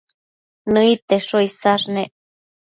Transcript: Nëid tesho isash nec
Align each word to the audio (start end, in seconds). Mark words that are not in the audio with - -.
Nëid 0.73 0.99
tesho 1.07 1.37
isash 1.47 1.87
nec 1.93 2.11